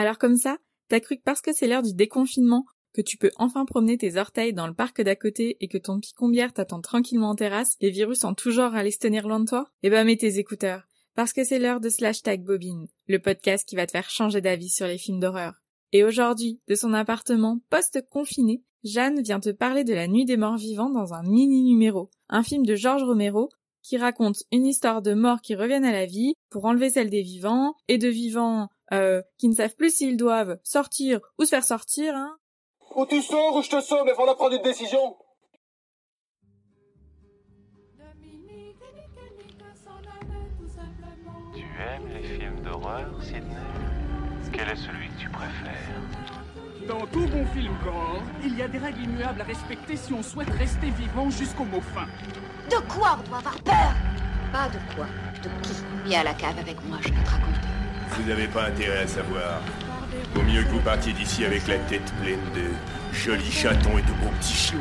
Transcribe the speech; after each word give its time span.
Alors 0.00 0.16
comme 0.16 0.38
ça, 0.38 0.56
t'as 0.88 0.98
cru 0.98 1.18
que 1.18 1.22
parce 1.22 1.42
que 1.42 1.52
c'est 1.52 1.66
l'heure 1.66 1.82
du 1.82 1.92
déconfinement, 1.92 2.64
que 2.94 3.02
tu 3.02 3.18
peux 3.18 3.30
enfin 3.36 3.66
promener 3.66 3.98
tes 3.98 4.16
orteils 4.16 4.54
dans 4.54 4.66
le 4.66 4.72
parc 4.72 5.02
d'à 5.02 5.14
côté 5.14 5.58
et 5.60 5.68
que 5.68 5.76
ton 5.76 6.00
picombière 6.00 6.54
t'attend 6.54 6.80
tranquillement 6.80 7.28
en 7.28 7.34
terrasse, 7.34 7.76
les 7.82 7.90
virus 7.90 8.24
en 8.24 8.32
tout 8.32 8.50
genre 8.50 8.74
allaient 8.74 8.92
se 8.92 8.98
tenir 8.98 9.28
loin 9.28 9.40
de 9.40 9.44
toi? 9.44 9.70
Eh 9.82 9.90
ben 9.90 10.06
mets 10.06 10.16
tes 10.16 10.38
écouteurs, 10.38 10.84
parce 11.14 11.34
que 11.34 11.44
c'est 11.44 11.58
l'heure 11.58 11.80
de 11.80 11.90
Slash 11.90 12.22
Tag 12.22 12.42
Bobine, 12.42 12.86
le 13.08 13.18
podcast 13.18 13.68
qui 13.68 13.76
va 13.76 13.84
te 13.84 13.92
faire 13.92 14.08
changer 14.08 14.40
d'avis 14.40 14.70
sur 14.70 14.86
les 14.86 14.96
films 14.96 15.20
d'horreur. 15.20 15.60
Et 15.92 16.02
aujourd'hui, 16.02 16.62
de 16.66 16.76
son 16.76 16.94
appartement 16.94 17.60
post-confiné, 17.68 18.62
Jeanne 18.82 19.20
vient 19.20 19.40
te 19.40 19.50
parler 19.50 19.84
de 19.84 19.92
La 19.92 20.08
Nuit 20.08 20.24
des 20.24 20.38
Morts 20.38 20.56
Vivants 20.56 20.88
dans 20.88 21.12
un 21.12 21.24
mini-numéro, 21.24 22.08
un 22.30 22.42
film 22.42 22.64
de 22.64 22.74
Georges 22.74 23.04
Romero 23.04 23.50
qui 23.82 23.96
raconte 23.96 24.44
une 24.52 24.66
histoire 24.66 25.02
de 25.02 25.14
morts 25.14 25.40
qui 25.40 25.54
reviennent 25.54 25.84
à 25.84 25.92
la 25.92 26.06
vie 26.06 26.34
pour 26.50 26.64
enlever 26.64 26.90
celle 26.90 27.10
des 27.10 27.22
vivants 27.22 27.74
et 27.88 27.98
de 27.98 28.08
vivants 28.08 28.68
euh, 28.92 29.22
qui 29.38 29.48
ne 29.48 29.54
savent 29.54 29.76
plus 29.76 29.94
s'ils 29.94 30.16
doivent 30.16 30.58
sortir 30.62 31.20
ou 31.38 31.44
se 31.44 31.50
faire 31.50 31.64
sortir, 31.64 32.14
hein, 32.14 32.36
ou 32.96 33.06
tu 33.06 33.22
sors 33.22 33.56
ou 33.56 33.62
je 33.62 33.70
te 33.70 33.80
sors, 33.80 34.04
mais 34.04 34.14
faut 34.14 34.26
prendre 34.34 34.54
une 34.56 34.62
décision. 34.62 35.16
Tu 41.54 41.60
aimes 41.60 42.08
les 42.12 42.22
films 42.22 42.60
d'horreur, 42.62 43.06
Sidney 43.22 43.44
Quel 44.52 44.68
est 44.68 44.76
celui 44.76 45.08
que 45.08 45.20
tu 45.20 45.28
préfères? 45.30 46.00
Dans 46.88 47.06
tout 47.06 47.26
bon 47.28 47.46
film 47.46 47.72
gore, 47.84 48.22
il 48.42 48.58
y 48.58 48.62
a 48.62 48.68
des 48.68 48.78
règles 48.78 49.02
immuables 49.04 49.40
à 49.40 49.44
respecter 49.44 49.96
si 49.96 50.12
on 50.12 50.22
souhaite 50.22 50.50
rester 50.50 50.90
vivant 50.90 51.30
jusqu'au 51.30 51.64
mot 51.64 51.80
fin. 51.80 52.06
De 52.68 52.80
quoi 52.92 53.18
on 53.20 53.28
doit 53.28 53.38
avoir 53.38 53.62
peur? 53.62 53.94
Pas 54.52 54.68
de 54.68 54.94
quoi, 54.94 55.06
de 55.42 55.48
qui? 55.62 55.74
Viens 56.06 56.20
à 56.20 56.24
la 56.24 56.34
cave 56.34 56.58
avec 56.58 56.82
moi, 56.84 56.98
je 57.02 57.08
vais 57.08 57.24
te 57.24 57.30
raconter. 57.30 57.69
Vous 58.16 58.28
n'avez 58.28 58.46
pas 58.46 58.64
intérêt 58.66 59.04
à 59.04 59.06
savoir. 59.06 59.60
Vaut 60.34 60.42
mieux 60.42 60.62
que 60.62 60.70
vous 60.70 60.80
partiez 60.80 61.12
d'ici 61.12 61.44
avec 61.44 61.66
la 61.68 61.76
tête 61.76 62.12
pleine 62.22 62.40
de 62.54 62.70
jolis 63.16 63.50
chatons 63.50 63.98
et 63.98 64.02
de 64.02 64.12
beaux 64.22 64.30
petits 64.40 64.54
chiots. 64.54 64.78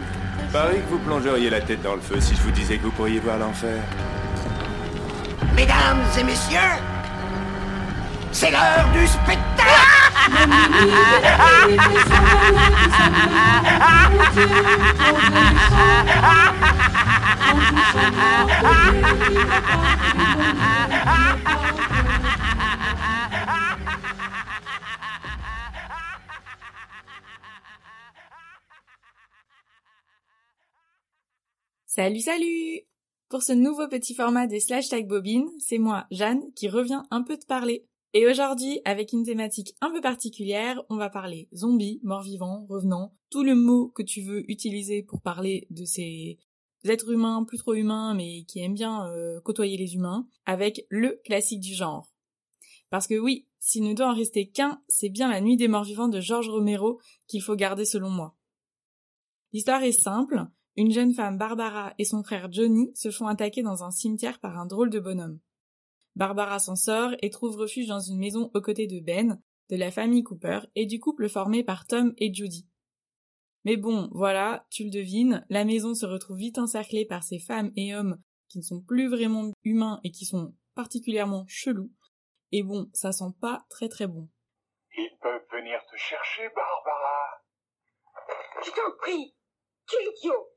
Pareil 0.51 0.81
que 0.81 0.89
vous 0.89 0.99
plongeriez 0.99 1.49
la 1.49 1.61
tête 1.61 1.81
dans 1.81 1.95
le 1.95 2.01
feu 2.01 2.19
si 2.19 2.35
je 2.35 2.41
vous 2.41 2.51
disais 2.51 2.77
que 2.77 2.83
vous 2.83 2.91
pourriez 2.91 3.19
voir 3.19 3.37
l'enfer. 3.37 3.81
Mesdames 5.55 6.01
et 6.19 6.23
messieurs, 6.23 6.59
c'est 8.31 8.51
l'heure 8.51 8.87
du 8.93 9.05
spectacle 9.07 9.49
Salut 31.99 32.21
salut 32.21 32.79
Pour 33.27 33.43
ce 33.43 33.51
nouveau 33.51 33.89
petit 33.89 34.15
format 34.15 34.47
des 34.47 34.61
slash 34.61 34.87
tag 34.87 35.05
bobines, 35.05 35.49
c'est 35.59 35.79
moi, 35.79 36.07
Jeanne, 36.11 36.49
qui 36.55 36.69
revient 36.69 37.01
un 37.11 37.23
peu 37.23 37.35
te 37.35 37.45
parler. 37.45 37.89
Et 38.13 38.25
aujourd'hui, 38.25 38.79
avec 38.85 39.11
une 39.11 39.25
thématique 39.25 39.75
un 39.81 39.91
peu 39.91 39.99
particulière, 39.99 40.81
on 40.89 40.95
va 40.95 41.09
parler 41.09 41.49
zombies, 41.53 41.99
morts-vivants, 42.03 42.65
revenants, 42.69 43.13
tout 43.29 43.43
le 43.43 43.53
mot 43.53 43.89
que 43.89 44.01
tu 44.01 44.21
veux 44.21 44.49
utiliser 44.49 45.03
pour 45.03 45.19
parler 45.19 45.67
de 45.71 45.83
ces 45.83 46.39
êtres 46.85 47.11
humains, 47.11 47.43
plus 47.43 47.57
trop 47.57 47.73
humains, 47.73 48.13
mais 48.13 48.45
qui 48.45 48.61
aiment 48.61 48.75
bien 48.75 49.05
euh, 49.11 49.41
côtoyer 49.41 49.75
les 49.75 49.95
humains, 49.95 50.25
avec 50.45 50.85
le 50.87 51.19
classique 51.25 51.59
du 51.59 51.73
genre. 51.73 52.13
Parce 52.89 53.07
que 53.07 53.19
oui, 53.19 53.45
s'il 53.59 53.83
ne 53.83 53.93
doit 53.93 54.07
en 54.07 54.15
rester 54.15 54.47
qu'un, 54.47 54.81
c'est 54.87 55.09
bien 55.09 55.29
la 55.29 55.41
nuit 55.41 55.57
des 55.57 55.67
morts-vivants 55.67 56.07
de 56.07 56.21
Georges 56.21 56.47
Romero 56.47 57.01
qu'il 57.27 57.41
faut 57.41 57.57
garder 57.57 57.83
selon 57.83 58.09
moi. 58.09 58.37
L'histoire 59.51 59.83
est 59.83 59.91
simple, 59.91 60.47
une 60.79 60.93
jeune 60.93 61.13
femme 61.13 61.37
Barbara 61.37 61.93
et 61.97 62.05
son 62.05 62.23
frère 62.23 62.49
Johnny 62.49 62.93
se 62.95 63.11
font 63.11 63.27
attaquer 63.27 63.63
dans 63.63 63.83
un 63.83 63.91
cimetière 63.91 64.39
par 64.39 64.57
un 64.57 64.65
drôle 64.65 64.89
de 64.89 65.01
bonhomme. 65.01 65.41
Barbara 66.15 66.57
s'en 66.57 66.77
sort 66.77 67.11
et 67.21 67.29
trouve 67.29 67.57
refuge 67.57 67.87
dans 67.87 67.99
une 67.99 68.17
maison 68.17 68.49
aux 68.53 68.61
côtés 68.61 68.87
de 68.87 69.01
Ben, 69.01 69.41
de 69.69 69.75
la 69.75 69.91
famille 69.91 70.23
Cooper 70.23 70.61
et 70.75 70.85
du 70.85 71.01
couple 71.01 71.27
formé 71.27 71.65
par 71.65 71.85
Tom 71.85 72.13
et 72.17 72.33
Judy. 72.33 72.65
Mais 73.65 73.75
bon, 73.75 74.07
voilà, 74.13 74.65
tu 74.69 74.85
le 74.85 74.89
devines, 74.89 75.45
la 75.49 75.65
maison 75.65 75.93
se 75.93 76.05
retrouve 76.05 76.37
vite 76.37 76.57
encerclée 76.57 77.03
par 77.03 77.23
ces 77.23 77.39
femmes 77.39 77.73
et 77.75 77.93
hommes 77.93 78.17
qui 78.47 78.59
ne 78.59 78.63
sont 78.63 78.79
plus 78.79 79.09
vraiment 79.09 79.51
humains 79.65 79.99
et 80.05 80.11
qui 80.11 80.23
sont 80.23 80.55
particulièrement 80.75 81.43
chelous. 81.49 81.91
Et 82.53 82.63
bon, 82.63 82.89
ça 82.93 83.11
sent 83.11 83.33
pas 83.41 83.65
très 83.69 83.89
très 83.89 84.07
bon. 84.07 84.29
Ils 84.95 85.17
peuvent 85.21 85.41
venir 85.51 85.81
te 85.91 85.97
chercher, 85.97 86.43
Barbara. 86.55 87.43
Je 88.63 88.71
t'en 88.71 88.97
prie, 89.01 89.35
quel 89.85 90.07
idiot 90.15 90.47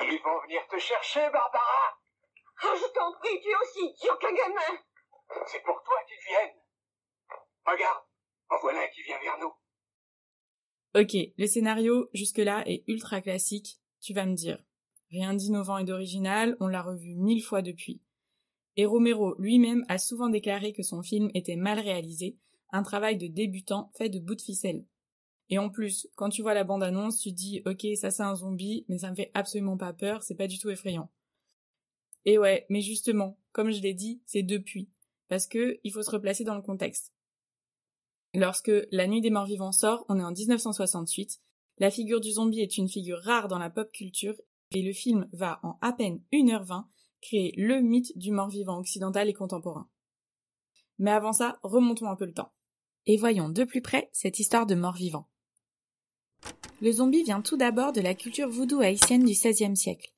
ils 0.00 0.20
vont 0.22 0.40
venir 0.42 0.66
te 0.68 0.78
chercher, 0.78 1.20
Barbara 1.30 1.98
Oh, 2.62 2.74
je 2.76 2.92
t'en 2.92 3.12
prie, 3.18 3.40
tu 3.40 3.48
es 3.48 3.54
aussi 3.54 3.94
idiot 3.94 4.16
qu'un 4.20 4.32
gamin 4.32 4.78
C'est 5.46 5.62
pour 5.62 5.82
toi 5.82 5.96
qu'ils 6.06 6.28
viennent 6.28 6.60
Regarde, 7.66 8.02
en 8.50 8.58
voilà 8.60 8.86
qui 8.88 9.02
vient 9.02 9.18
vers 9.20 9.38
nous. 9.38 9.52
Ok, 10.94 11.16
le 11.38 11.46
scénario 11.46 12.08
jusque-là 12.12 12.64
est 12.66 12.82
ultra 12.88 13.20
classique, 13.20 13.78
tu 14.00 14.12
vas 14.12 14.26
me 14.26 14.34
dire. 14.34 14.62
Rien 15.10 15.34
d'innovant 15.34 15.78
et 15.78 15.84
d'original, 15.84 16.56
on 16.60 16.66
l'a 16.66 16.82
revu 16.82 17.14
mille 17.14 17.42
fois 17.42 17.62
depuis. 17.62 18.02
Et 18.76 18.86
Romero 18.86 19.34
lui-même 19.38 19.84
a 19.88 19.98
souvent 19.98 20.28
déclaré 20.28 20.72
que 20.72 20.82
son 20.82 21.02
film 21.02 21.30
était 21.34 21.56
mal 21.56 21.78
réalisé, 21.78 22.36
un 22.70 22.82
travail 22.82 23.16
de 23.16 23.26
débutant 23.26 23.90
fait 23.96 24.08
de 24.08 24.18
bouts 24.18 24.34
de 24.34 24.42
ficelle. 24.42 24.84
Et 25.50 25.58
en 25.58 25.68
plus, 25.68 26.08
quand 26.14 26.28
tu 26.28 26.42
vois 26.42 26.54
la 26.54 26.64
bande-annonce, 26.64 27.20
tu 27.20 27.32
dis 27.32 27.60
ok, 27.66 27.86
ça 27.96 28.10
c'est 28.10 28.22
un 28.22 28.36
zombie, 28.36 28.84
mais 28.88 28.98
ça 28.98 29.10
me 29.10 29.16
fait 29.16 29.32
absolument 29.34 29.76
pas 29.76 29.92
peur, 29.92 30.22
c'est 30.22 30.36
pas 30.36 30.46
du 30.46 30.58
tout 30.58 30.70
effrayant. 30.70 31.10
Et 32.24 32.38
ouais, 32.38 32.66
mais 32.68 32.80
justement, 32.80 33.38
comme 33.52 33.70
je 33.70 33.80
l'ai 33.80 33.94
dit, 33.94 34.22
c'est 34.26 34.42
depuis. 34.42 34.88
Parce 35.28 35.46
que 35.46 35.80
il 35.84 35.92
faut 35.92 36.02
se 36.02 36.10
replacer 36.10 36.44
dans 36.44 36.54
le 36.54 36.62
contexte. 36.62 37.12
Lorsque 38.32 38.72
La 38.92 39.08
Nuit 39.08 39.20
des 39.20 39.30
Morts 39.30 39.46
Vivants 39.46 39.72
sort, 39.72 40.04
on 40.08 40.18
est 40.18 40.24
en 40.24 40.30
1968, 40.30 41.40
la 41.78 41.90
figure 41.90 42.20
du 42.20 42.32
zombie 42.32 42.60
est 42.60 42.76
une 42.76 42.88
figure 42.88 43.20
rare 43.22 43.48
dans 43.48 43.58
la 43.58 43.70
pop 43.70 43.90
culture, 43.90 44.40
et 44.70 44.82
le 44.82 44.92
film 44.92 45.28
va 45.32 45.58
en 45.64 45.78
à 45.80 45.92
peine 45.92 46.22
1h20 46.32 46.84
créer 47.22 47.52
le 47.56 47.80
mythe 47.80 48.16
du 48.16 48.30
mort-vivant 48.30 48.78
occidental 48.78 49.28
et 49.28 49.32
contemporain. 49.32 49.88
Mais 50.98 51.10
avant 51.10 51.32
ça, 51.32 51.58
remontons 51.62 52.08
un 52.08 52.16
peu 52.16 52.26
le 52.26 52.34
temps. 52.34 52.52
Et 53.06 53.16
voyons 53.16 53.48
de 53.48 53.64
plus 53.64 53.82
près 53.82 54.10
cette 54.12 54.38
histoire 54.38 54.66
de 54.66 54.74
mort-vivant. 54.74 55.28
Le 56.82 56.92
zombie 56.92 57.22
vient 57.22 57.42
tout 57.42 57.56
d'abord 57.56 57.92
de 57.92 58.00
la 58.00 58.14
culture 58.14 58.48
voodoo 58.48 58.80
haïtienne 58.80 59.24
du 59.24 59.32
XVIe 59.32 59.76
siècle. 59.76 60.10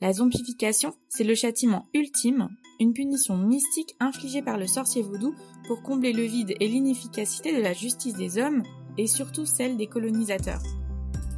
La 0.00 0.12
zombification, 0.12 0.94
c'est 1.08 1.24
le 1.24 1.34
châtiment 1.34 1.86
ultime, 1.94 2.48
une 2.78 2.92
punition 2.92 3.36
mystique 3.36 3.96
infligée 3.98 4.42
par 4.42 4.58
le 4.58 4.66
sorcier 4.66 5.02
voodoo 5.02 5.34
pour 5.66 5.82
combler 5.82 6.12
le 6.12 6.24
vide 6.24 6.54
et 6.60 6.68
l'inefficacité 6.68 7.56
de 7.56 7.62
la 7.62 7.72
justice 7.72 8.14
des 8.14 8.38
hommes 8.38 8.62
et 8.98 9.06
surtout 9.06 9.46
celle 9.46 9.76
des 9.76 9.86
colonisateurs. 9.86 10.62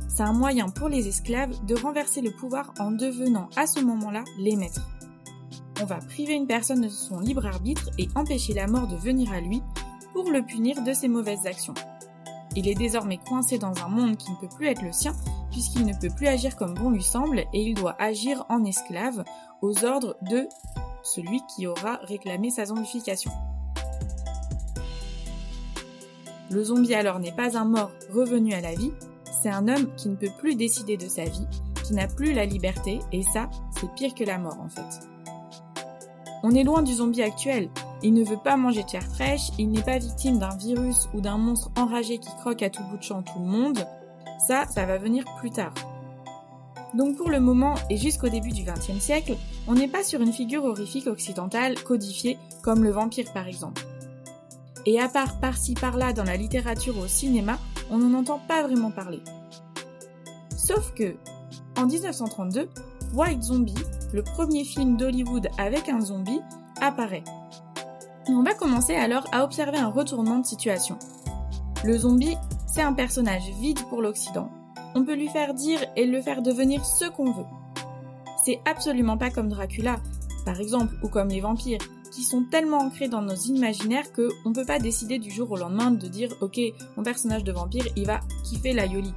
C'est 0.09 0.23
un 0.23 0.33
moyen 0.33 0.69
pour 0.69 0.89
les 0.89 1.07
esclaves 1.07 1.65
de 1.65 1.77
renverser 1.77 2.21
le 2.21 2.33
pouvoir 2.33 2.75
en 2.79 2.91
devenant 2.91 3.49
à 3.57 3.67
ce 3.67 3.81
moment-là 3.81 4.25
les 4.39 4.57
maîtres. 4.57 4.87
On 5.81 5.85
va 5.85 5.99
priver 5.99 6.35
une 6.35 6.49
personne 6.49 6.81
de 6.81 6.89
son 6.89 7.21
libre 7.21 7.47
arbitre 7.47 7.89
et 7.99 8.09
empêcher 8.17 8.53
la 8.53 8.67
mort 8.67 8.89
de 8.89 8.97
venir 8.97 9.33
à 9.33 9.41
lui 9.41 9.63
pour 10.13 10.31
le 10.31 10.45
punir 10.45 10.83
de 10.83 10.93
ses 10.93 11.07
mauvaises 11.07 11.47
actions. 11.47 11.75
Il 12.57 12.69
est 12.69 12.75
désormais 12.75 13.19
coincé 13.19 13.59
dans 13.59 13.77
un 13.85 13.89
monde 13.89 14.17
qui 14.17 14.31
ne 14.31 14.37
peut 14.37 14.49
plus 14.49 14.67
être 14.67 14.83
le 14.83 14.93
sien, 14.93 15.15
puisqu'il 15.51 15.87
ne 15.87 15.95
peut 15.95 16.15
plus 16.15 16.27
agir 16.27 16.57
comme 16.57 16.75
bon 16.75 16.91
lui 16.91 17.03
semble, 17.03 17.41
et 17.41 17.61
il 17.61 17.75
doit 17.75 17.97
agir 18.01 18.45
en 18.49 18.65
esclave, 18.65 19.25
aux 19.63 19.85
ordres 19.85 20.17
de 20.23 20.49
celui 21.03 21.41
qui 21.55 21.67
aura 21.67 21.97
réclamé 22.03 22.51
sa 22.51 22.67
zombification. 22.67 23.31
Le 26.51 26.65
zombie 26.65 26.95
alors 26.95 27.19
n'est 27.19 27.33
pas 27.33 27.59
un 27.59 27.65
mort 27.65 27.91
revenu 28.13 28.55
à 28.55 28.61
la 28.61 28.75
vie, 28.75 28.93
c'est 29.43 29.51
un 29.51 29.69
homme 29.69 29.95
qui 29.97 30.09
ne 30.09 30.17
peut 30.17 30.33
plus 30.39 30.55
décider 30.55 30.97
de 30.97 31.09
sa 31.09 31.25
vie, 31.25 31.47
qui 31.85 31.95
n'a 31.95 32.09
plus 32.09 32.33
la 32.33 32.47
liberté, 32.47 33.01
et 33.13 33.23
ça, 33.23 33.51
c'est 33.79 33.93
pire 33.95 34.15
que 34.15 34.25
la 34.25 34.39
mort 34.39 34.59
en 34.61 34.69
fait. 34.69 35.09
On 36.43 36.55
est 36.55 36.65
loin 36.65 36.83
du 36.83 36.95
zombie 36.95 37.23
actuel, 37.23 37.69
il 38.03 38.15
ne 38.15 38.25
veut 38.25 38.37
pas 38.37 38.57
manger 38.57 38.85
de 38.85 38.89
chair 38.89 39.03
fraîche, 39.03 39.51
il 39.59 39.71
n'est 39.71 39.83
pas 39.83 39.99
victime 39.99 40.39
d'un 40.39 40.57
virus 40.57 41.09
ou 41.15 41.21
d'un 41.21 41.37
monstre 41.37 41.71
enragé 41.77 42.19
qui 42.19 42.31
croque 42.41 42.63
à 42.63 42.71
tout 42.71 42.83
bout 42.85 42.97
de 42.97 43.03
champ 43.03 43.23
tout 43.23 43.39
le 43.39 43.47
monde. 43.47 43.85
Ça, 44.47 44.67
ça 44.67 44.87
va 44.87 44.99
venir 44.99 45.25
plus 45.39 45.51
tard. 45.51 45.75
Donc 46.95 47.17
pour 47.17 47.29
le 47.29 47.41
moment 47.41 47.75
et 47.91 47.97
jusqu'au 47.97 48.29
début 48.29 48.53
du 48.53 48.63
XXe 48.63 49.01
siècle, 49.01 49.37
on 49.67 49.75
n'est 49.75 49.89
pas 49.89 50.05
sur 50.05 50.21
une 50.21 50.33
figure 50.33 50.65
horrifique 50.65 51.07
occidentale 51.07 51.75
codifiée 51.83 52.39
comme 52.63 52.85
le 52.85 52.91
vampire 52.91 53.31
par 53.33 53.47
exemple. 53.47 53.83
Et 54.87 55.01
à 55.01 55.09
part 55.09 55.39
par-ci 55.41 55.75
par-là 55.75 56.13
dans 56.13 56.25
la 56.25 56.37
littérature 56.37 56.97
ou 56.97 57.03
au 57.03 57.09
cinéma, 57.09 57.59
on 57.91 57.99
n'en 57.99 58.19
entend 58.19 58.41
pas 58.47 58.63
vraiment 58.63 58.91
parler. 58.91 59.21
Sauf 60.57 60.95
que, 60.95 61.17
en 61.77 61.87
1932, 61.87 62.69
White 63.15 63.43
Zombie, 63.43 63.75
le 64.13 64.23
premier 64.23 64.65
film 64.65 64.97
d'Hollywood 64.97 65.49
avec 65.59 65.89
un 65.89 66.01
zombie, 66.01 66.41
apparaît 66.81 67.25
on 68.35 68.43
va 68.43 68.55
commencer 68.55 68.95
alors 68.95 69.27
à 69.33 69.45
observer 69.45 69.79
un 69.79 69.89
retournement 69.89 70.39
de 70.39 70.47
situation. 70.47 70.99
Le 71.85 71.97
zombie, 71.97 72.37
c'est 72.67 72.83
un 72.83 72.93
personnage 72.93 73.49
vide 73.61 73.81
pour 73.89 74.03
l'Occident. 74.03 74.51
On 74.95 75.05
peut 75.05 75.15
lui 75.15 75.29
faire 75.29 75.55
dire 75.55 75.81
et 75.97 76.07
le 76.07 76.21
faire 76.21 76.43
devenir 76.43 76.85
ce 76.85 77.07
qu'on 77.07 77.33
veut. 77.33 77.47
C'est 78.45 78.61
absolument 78.65 79.17
pas 79.17 79.31
comme 79.31 79.49
Dracula, 79.49 79.97
par 80.45 80.61
exemple, 80.61 80.95
ou 81.03 81.09
comme 81.09 81.29
les 81.29 81.41
vampires, 81.41 81.81
qui 82.11 82.23
sont 82.23 82.45
tellement 82.51 82.79
ancrés 82.79 83.09
dans 83.09 83.23
nos 83.23 83.35
imaginaires 83.35 84.13
que 84.13 84.29
on 84.45 84.53
peut 84.53 84.65
pas 84.65 84.79
décider 84.79 85.19
du 85.19 85.31
jour 85.31 85.51
au 85.51 85.57
lendemain 85.57 85.91
de 85.91 86.09
dire 86.09 86.35
ok, 86.41 86.59
mon 86.97 87.03
personnage 87.03 87.45
de 87.45 87.53
vampire, 87.53 87.85
il 87.97 88.07
va 88.07 88.21
kiffer 88.45 88.73
la 88.73 88.87
yoli. 88.87 89.13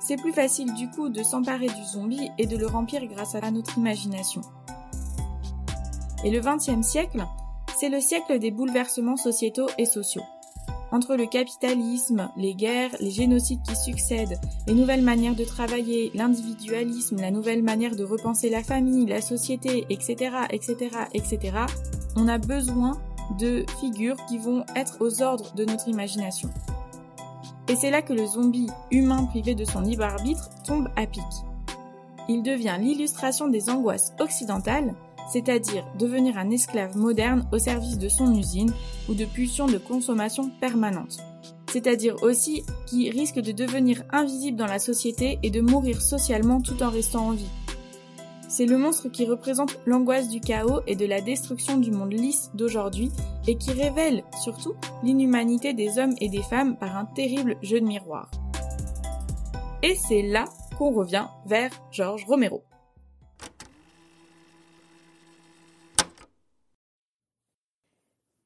C'est 0.00 0.16
plus 0.16 0.32
facile 0.32 0.72
du 0.74 0.88
coup 0.90 1.08
de 1.08 1.22
s'emparer 1.22 1.66
du 1.66 1.84
zombie 1.84 2.30
et 2.38 2.46
de 2.46 2.56
le 2.56 2.66
remplir 2.66 3.04
grâce 3.06 3.34
à 3.34 3.50
notre 3.50 3.76
imagination. 3.76 4.40
Et 6.24 6.30
le 6.30 6.40
XXe 6.40 6.86
siècle, 6.86 7.26
c'est 7.78 7.88
le 7.90 8.00
siècle 8.00 8.38
des 8.38 8.50
bouleversements 8.50 9.16
sociétaux 9.16 9.68
et 9.78 9.84
sociaux. 9.84 10.22
Entre 10.92 11.16
le 11.16 11.26
capitalisme, 11.26 12.30
les 12.36 12.54
guerres, 12.54 12.96
les 13.00 13.10
génocides 13.10 13.62
qui 13.62 13.76
succèdent, 13.76 14.38
les 14.66 14.74
nouvelles 14.74 15.02
manières 15.02 15.34
de 15.34 15.44
travailler, 15.44 16.10
l'individualisme, 16.14 17.20
la 17.20 17.30
nouvelle 17.30 17.62
manière 17.62 17.96
de 17.96 18.04
repenser 18.04 18.48
la 18.48 18.62
famille, 18.62 19.04
la 19.04 19.20
société, 19.20 19.84
etc., 19.90 20.36
etc., 20.50 20.76
etc., 21.12 21.58
on 22.14 22.28
a 22.28 22.38
besoin 22.38 22.98
de 23.38 23.66
figures 23.80 24.16
qui 24.26 24.38
vont 24.38 24.64
être 24.74 24.96
aux 25.00 25.22
ordres 25.22 25.52
de 25.54 25.64
notre 25.64 25.88
imagination. 25.88 26.48
Et 27.68 27.74
c'est 27.74 27.90
là 27.90 28.00
que 28.00 28.12
le 28.12 28.24
zombie 28.24 28.70
humain 28.90 29.24
privé 29.24 29.54
de 29.54 29.64
son 29.64 29.80
libre 29.80 30.04
arbitre 30.04 30.48
tombe 30.64 30.88
à 30.96 31.06
pic. 31.06 31.24
Il 32.28 32.42
devient 32.42 32.76
l'illustration 32.80 33.48
des 33.48 33.68
angoisses 33.68 34.12
occidentales, 34.20 34.94
c'est-à-dire 35.32 35.86
devenir 35.98 36.38
un 36.38 36.50
esclave 36.50 36.96
moderne 36.96 37.46
au 37.52 37.58
service 37.58 37.98
de 37.98 38.08
son 38.08 38.34
usine 38.34 38.72
ou 39.08 39.14
de 39.14 39.24
pulsions 39.24 39.66
de 39.66 39.78
consommation 39.78 40.50
permanente. 40.60 41.18
C'est-à-dire 41.72 42.22
aussi 42.22 42.64
qui 42.86 43.10
risque 43.10 43.40
de 43.40 43.52
devenir 43.52 44.02
invisible 44.12 44.56
dans 44.56 44.66
la 44.66 44.78
société 44.78 45.38
et 45.42 45.50
de 45.50 45.60
mourir 45.60 46.00
socialement 46.00 46.60
tout 46.60 46.82
en 46.82 46.90
restant 46.90 47.28
en 47.28 47.32
vie. 47.32 47.50
C'est 48.48 48.66
le 48.66 48.78
monstre 48.78 49.08
qui 49.08 49.26
représente 49.26 49.78
l'angoisse 49.86 50.28
du 50.28 50.40
chaos 50.40 50.80
et 50.86 50.94
de 50.94 51.04
la 51.04 51.20
destruction 51.20 51.78
du 51.78 51.90
monde 51.90 52.12
lisse 52.12 52.50
d'aujourd'hui 52.54 53.10
et 53.46 53.56
qui 53.56 53.72
révèle 53.72 54.22
surtout 54.42 54.74
l'inhumanité 55.02 55.74
des 55.74 55.98
hommes 55.98 56.14
et 56.20 56.28
des 56.28 56.42
femmes 56.42 56.76
par 56.76 56.96
un 56.96 57.04
terrible 57.04 57.56
jeu 57.62 57.80
de 57.80 57.86
miroir. 57.86 58.30
Et 59.82 59.94
c'est 59.94 60.22
là 60.22 60.44
qu'on 60.78 60.92
revient 60.92 61.26
vers 61.44 61.70
Georges 61.90 62.24
Romero. 62.24 62.62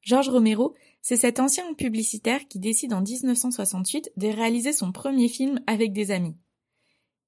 Georges 0.01 0.29
Romero, 0.29 0.73
c'est 1.01 1.17
cet 1.17 1.39
ancien 1.39 1.73
publicitaire 1.73 2.47
qui 2.47 2.59
décide 2.59 2.93
en 2.93 3.01
1968 3.01 4.11
de 4.17 4.27
réaliser 4.27 4.73
son 4.73 4.91
premier 4.91 5.27
film 5.27 5.61
avec 5.67 5.93
des 5.93 6.11
amis. 6.11 6.35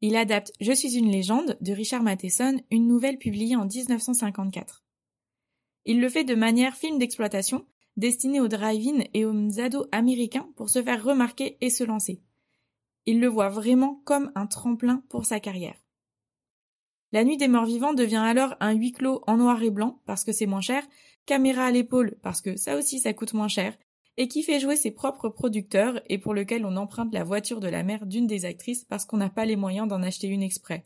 Il 0.02 0.16
adapte 0.16 0.52
Je 0.60 0.74
suis 0.74 0.98
une 0.98 1.12
légende 1.12 1.58
de 1.62 1.72
Richard 1.72 2.04
Matheson, 2.04 2.60
une 2.72 2.88
nouvelle 2.88 3.18
publiée 3.18 3.56
en 3.56 3.66
1954. 3.66 4.84
Il 5.86 6.02
le 6.02 6.10
fait 6.10 6.24
de 6.24 6.36
manière 6.36 6.76
film 6.76 6.98
d'exploitation, 6.98 7.66
destiné 7.96 8.42
aux 8.42 8.48
drive-in 8.48 9.04
et 9.14 9.26
aux 9.26 9.60
ados 9.60 9.88
américains 9.92 10.50
pour 10.56 10.70
se 10.70 10.82
faire 10.82 11.04
remarquer 11.04 11.58
et 11.62 11.70
se 11.70 11.84
lancer. 11.84 12.22
Il 13.06 13.20
le 13.20 13.28
voit 13.28 13.50
vraiment 13.50 14.02
comme 14.06 14.32
un 14.36 14.48
tremplin 14.48 15.04
pour 15.10 15.26
sa 15.26 15.40
carrière. 15.40 15.78
La 17.12 17.24
nuit 17.24 17.38
des 17.38 17.48
morts 17.48 17.66
vivants 17.66 17.94
devient 17.94 18.16
alors 18.16 18.56
un 18.60 18.74
huis 18.74 18.92
clos 18.92 19.22
en 19.28 19.38
noir 19.38 19.62
et 19.62 19.70
blanc 19.70 20.02
parce 20.06 20.24
que 20.24 20.32
c'est 20.32 20.48
moins 20.48 20.62
cher, 20.62 20.84
caméra 21.26 21.66
à 21.66 21.72
l'épaule 21.72 22.18
parce 22.22 22.42
que 22.42 22.56
ça 22.58 22.78
aussi 22.78 23.00
ça 23.00 23.14
coûte 23.14 23.34
moins 23.34 23.48
cher, 23.48 23.78
et 24.18 24.28
qui 24.28 24.44
fait 24.44 24.60
jouer 24.60 24.76
ses 24.76 24.92
propres 24.92 25.30
producteurs 25.30 26.02
et 26.08 26.18
pour 26.18 26.34
lequel 26.34 26.66
on 26.66 26.78
emprunte 26.78 27.14
la 27.14 27.24
voiture 27.24 27.60
de 27.60 27.68
la 27.68 27.84
mère 27.84 28.06
d'une 28.06 28.28
des 28.28 28.46
actrices 28.46 28.86
parce 28.86 29.06
qu'on 29.06 29.18
n'a 29.18 29.30
pas 29.30 29.46
les 29.46 29.56
moyens 29.56 29.88
d'en 29.88 30.04
acheter 30.04 30.28
une 30.28 30.44
exprès. 30.44 30.86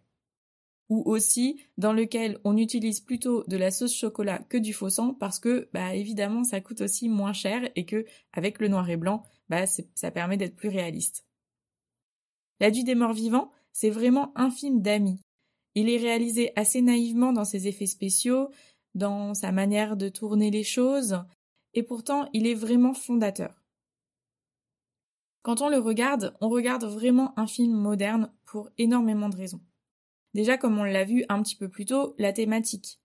Ou 0.89 1.03
aussi 1.05 1.61
dans 1.77 1.91
lequel 1.91 2.39
on 2.45 2.55
utilise 2.55 3.01
plutôt 3.01 3.43
de 3.47 3.57
la 3.57 3.71
sauce 3.71 3.93
chocolat 3.93 4.39
que 4.47 4.57
du 4.57 4.71
faux 4.71 4.89
sang 4.89 5.13
parce 5.13 5.39
que 5.39 5.67
bah 5.73 5.93
évidemment 5.93 6.45
ça 6.45 6.61
coûte 6.61 6.79
aussi 6.79 7.09
moins 7.09 7.33
cher 7.33 7.69
et 7.75 7.85
que 7.85 8.05
avec 8.31 8.59
le 8.59 8.69
noir 8.69 8.89
et 8.89 8.95
blanc 8.95 9.23
bah 9.49 9.65
ça 9.65 10.11
permet 10.11 10.37
d'être 10.37 10.55
plus 10.55 10.69
réaliste. 10.69 11.25
La 12.61 12.71
Due 12.71 12.83
des 12.83 12.95
morts 12.95 13.13
vivants, 13.13 13.51
c'est 13.73 13.89
vraiment 13.89 14.31
un 14.35 14.49
film 14.49 14.81
d'amis. 14.81 15.19
Il 15.75 15.89
est 15.89 15.97
réalisé 15.97 16.53
assez 16.55 16.81
naïvement 16.81 17.33
dans 17.33 17.45
ses 17.45 17.67
effets 17.67 17.85
spéciaux, 17.85 18.49
dans 18.95 19.33
sa 19.33 19.51
manière 19.51 19.97
de 19.97 20.09
tourner 20.09 20.51
les 20.51 20.63
choses, 20.63 21.23
et 21.73 21.83
pourtant 21.83 22.29
il 22.33 22.47
est 22.47 22.55
vraiment 22.55 22.93
fondateur. 22.93 23.63
Quand 25.43 25.61
on 25.61 25.69
le 25.69 25.77
regarde, 25.77 26.35
on 26.41 26.49
regarde 26.49 26.83
vraiment 26.83 27.37
un 27.39 27.47
film 27.47 27.73
moderne 27.73 28.33
pour 28.45 28.69
énormément 28.77 29.29
de 29.29 29.37
raisons. 29.37 29.61
Déjà, 30.33 30.57
comme 30.57 30.77
on 30.77 30.83
l'a 30.83 31.05
vu 31.05 31.23
un 31.29 31.41
petit 31.41 31.55
peu 31.55 31.69
plus 31.69 31.85
tôt, 31.85 32.15
la 32.17 32.33
thématique. 32.33 32.99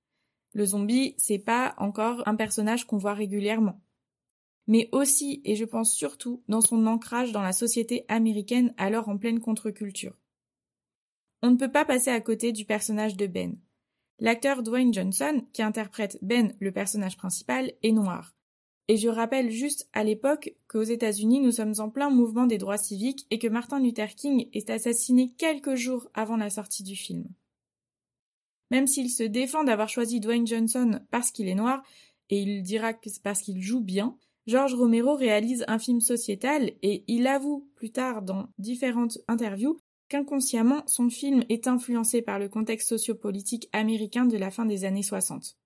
Le 0.52 0.66
zombie, 0.66 1.14
c'est 1.18 1.38
pas 1.38 1.74
encore 1.78 2.26
un 2.26 2.34
personnage 2.34 2.86
qu'on 2.86 2.98
voit 2.98 3.14
régulièrement. 3.14 3.80
Mais 4.66 4.88
aussi, 4.92 5.40
et 5.44 5.56
je 5.56 5.64
pense 5.64 5.94
surtout, 5.94 6.42
dans 6.48 6.60
son 6.60 6.86
ancrage 6.86 7.32
dans 7.32 7.42
la 7.42 7.52
société 7.52 8.04
américaine 8.08 8.74
alors 8.76 9.08
en 9.08 9.18
pleine 9.18 9.40
contre-culture. 9.40 10.16
On 11.42 11.50
ne 11.50 11.56
peut 11.56 11.72
pas 11.72 11.84
passer 11.84 12.10
à 12.10 12.20
côté 12.20 12.52
du 12.52 12.64
personnage 12.64 13.16
de 13.16 13.26
Ben. 13.26 13.56
L'acteur 14.22 14.62
Dwayne 14.62 14.94
Johnson, 14.94 15.42
qui 15.52 15.62
interprète 15.62 16.16
Ben, 16.22 16.54
le 16.60 16.70
personnage 16.70 17.16
principal, 17.16 17.72
est 17.82 17.90
noir. 17.90 18.36
Et 18.86 18.96
je 18.96 19.08
rappelle 19.08 19.50
juste 19.50 19.88
à 19.92 20.04
l'époque 20.04 20.54
qu'aux 20.68 20.84
États-Unis, 20.84 21.40
nous 21.40 21.50
sommes 21.50 21.74
en 21.78 21.90
plein 21.90 22.08
mouvement 22.08 22.46
des 22.46 22.56
droits 22.56 22.78
civiques 22.78 23.26
et 23.32 23.40
que 23.40 23.48
Martin 23.48 23.80
Luther 23.80 24.14
King 24.14 24.48
est 24.52 24.70
assassiné 24.70 25.32
quelques 25.38 25.74
jours 25.74 26.08
avant 26.14 26.36
la 26.36 26.50
sortie 26.50 26.84
du 26.84 26.94
film. 26.94 27.24
Même 28.70 28.86
s'il 28.86 29.10
se 29.10 29.24
défend 29.24 29.64
d'avoir 29.64 29.88
choisi 29.88 30.20
Dwayne 30.20 30.46
Johnson 30.46 31.00
parce 31.10 31.32
qu'il 31.32 31.48
est 31.48 31.56
noir, 31.56 31.82
et 32.30 32.42
il 32.42 32.62
dira 32.62 32.94
que 32.94 33.10
c'est 33.10 33.24
parce 33.24 33.42
qu'il 33.42 33.60
joue 33.60 33.80
bien, 33.80 34.16
George 34.46 34.74
Romero 34.74 35.16
réalise 35.16 35.64
un 35.66 35.80
film 35.80 36.00
sociétal 36.00 36.70
et 36.82 37.02
il 37.08 37.26
avoue 37.26 37.68
plus 37.74 37.90
tard 37.90 38.22
dans 38.22 38.46
différentes 38.58 39.18
interviews 39.26 39.80
qu'inconsciemment 40.12 40.82
son 40.86 41.08
film 41.08 41.42
est 41.48 41.66
influencé 41.66 42.20
par 42.20 42.38
le 42.38 42.50
contexte 42.50 42.90
sociopolitique 42.90 43.68
américain 43.72 44.26
de 44.26 44.36
la 44.36 44.50
fin 44.50 44.66
des 44.66 44.84
années 44.84 45.02
60 45.02 45.56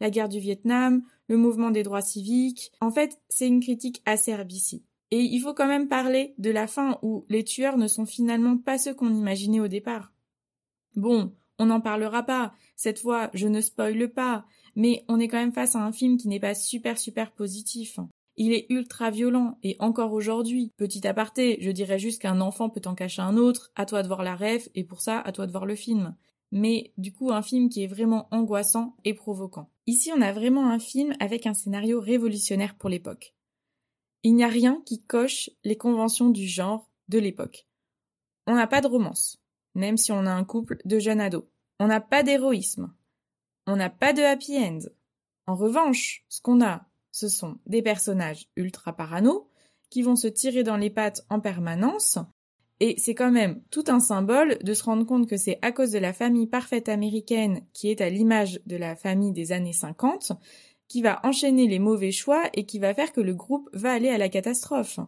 la 0.00 0.10
guerre 0.10 0.28
du 0.28 0.38
Vietnam, 0.38 1.02
le 1.26 1.38
mouvement 1.38 1.70
des 1.70 1.82
droits 1.82 2.02
civiques. 2.02 2.70
En 2.82 2.90
fait, 2.90 3.18
c'est 3.30 3.48
une 3.48 3.60
critique 3.60 4.02
acerbe 4.04 4.52
ici. 4.52 4.84
Et 5.10 5.20
il 5.20 5.40
faut 5.40 5.54
quand 5.54 5.68
même 5.68 5.88
parler 5.88 6.34
de 6.36 6.50
la 6.50 6.66
fin 6.66 6.98
où 7.00 7.24
les 7.30 7.44
tueurs 7.44 7.78
ne 7.78 7.88
sont 7.88 8.06
finalement 8.06 8.58
pas 8.58 8.76
ceux 8.76 8.92
qu'on 8.92 9.14
imaginait 9.14 9.60
au 9.60 9.68
départ. 9.68 10.12
Bon, 10.96 11.32
on 11.58 11.66
n'en 11.66 11.80
parlera 11.80 12.24
pas. 12.24 12.52
Cette 12.74 12.98
fois, 12.98 13.30
je 13.32 13.46
ne 13.46 13.62
spoile 13.62 14.12
pas. 14.12 14.44
Mais 14.74 15.04
on 15.08 15.18
est 15.18 15.28
quand 15.28 15.38
même 15.38 15.52
face 15.52 15.76
à 15.76 15.82
un 15.82 15.92
film 15.92 16.18
qui 16.18 16.28
n'est 16.28 16.40
pas 16.40 16.54
super 16.54 16.98
super 16.98 17.32
positif. 17.32 17.98
Il 18.36 18.52
est 18.52 18.66
ultra 18.68 19.10
violent, 19.10 19.58
et 19.62 19.76
encore 19.78 20.12
aujourd'hui, 20.12 20.72
petit 20.76 21.06
aparté, 21.06 21.58
je 21.60 21.70
dirais 21.70 21.98
juste 21.98 22.20
qu'un 22.20 22.40
enfant 22.40 22.68
peut 22.68 22.82
en 22.84 22.94
cacher 22.94 23.22
un 23.22 23.36
autre, 23.36 23.72
à 23.76 23.86
toi 23.86 24.02
de 24.02 24.08
voir 24.08 24.22
la 24.22 24.36
ref, 24.36 24.68
et 24.74 24.84
pour 24.84 25.00
ça, 25.00 25.20
à 25.20 25.32
toi 25.32 25.46
de 25.46 25.52
voir 25.52 25.66
le 25.66 25.74
film 25.74 26.14
mais 26.52 26.92
du 26.96 27.12
coup 27.12 27.32
un 27.32 27.42
film 27.42 27.68
qui 27.68 27.82
est 27.82 27.88
vraiment 27.88 28.28
angoissant 28.30 28.96
et 29.04 29.14
provoquant. 29.14 29.70
Ici 29.86 30.10
on 30.16 30.20
a 30.20 30.32
vraiment 30.32 30.70
un 30.70 30.78
film 30.78 31.14
avec 31.20 31.46
un 31.46 31.54
scénario 31.54 32.00
révolutionnaire 32.00 32.76
pour 32.76 32.88
l'époque. 32.88 33.34
Il 34.22 34.34
n'y 34.34 34.44
a 34.44 34.48
rien 34.48 34.82
qui 34.84 35.02
coche 35.02 35.50
les 35.64 35.76
conventions 35.76 36.30
du 36.30 36.46
genre 36.46 36.90
de 37.08 37.18
l'époque. 37.18 37.66
On 38.46 38.54
n'a 38.54 38.66
pas 38.66 38.80
de 38.80 38.86
romance, 38.86 39.40
même 39.74 39.96
si 39.96 40.12
on 40.12 40.26
a 40.26 40.32
un 40.32 40.44
couple 40.44 40.78
de 40.84 40.98
jeunes 40.98 41.20
ados. 41.20 41.44
On 41.78 41.86
n'a 41.86 42.00
pas 42.00 42.22
d'héroïsme. 42.22 42.92
On 43.66 43.76
n'a 43.76 43.90
pas 43.90 44.12
de 44.12 44.22
happy 44.22 44.56
end. 44.56 44.78
En 45.46 45.54
revanche, 45.54 46.24
ce 46.28 46.40
qu'on 46.40 46.64
a, 46.64 46.85
ce 47.16 47.28
sont 47.28 47.56
des 47.64 47.80
personnages 47.80 48.46
ultra 48.56 48.94
parano 48.94 49.48
qui 49.88 50.02
vont 50.02 50.16
se 50.16 50.28
tirer 50.28 50.64
dans 50.64 50.76
les 50.76 50.90
pattes 50.90 51.24
en 51.30 51.40
permanence 51.40 52.18
et 52.78 52.96
c'est 52.98 53.14
quand 53.14 53.30
même 53.30 53.62
tout 53.70 53.84
un 53.88 54.00
symbole 54.00 54.58
de 54.62 54.74
se 54.74 54.84
rendre 54.84 55.06
compte 55.06 55.26
que 55.26 55.38
c'est 55.38 55.58
à 55.62 55.72
cause 55.72 55.92
de 55.92 55.98
la 55.98 56.12
famille 56.12 56.46
parfaite 56.46 56.90
américaine 56.90 57.62
qui 57.72 57.90
est 57.90 58.02
à 58.02 58.10
l'image 58.10 58.60
de 58.66 58.76
la 58.76 58.96
famille 58.96 59.32
des 59.32 59.52
années 59.52 59.72
50 59.72 60.32
qui 60.88 61.00
va 61.00 61.20
enchaîner 61.24 61.66
les 61.66 61.78
mauvais 61.78 62.12
choix 62.12 62.50
et 62.52 62.66
qui 62.66 62.78
va 62.78 62.92
faire 62.92 63.12
que 63.14 63.22
le 63.22 63.32
groupe 63.32 63.70
va 63.72 63.92
aller 63.92 64.10
à 64.10 64.18
la 64.18 64.28
catastrophe. 64.28 65.00